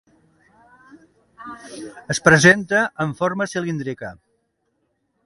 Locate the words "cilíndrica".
3.53-4.11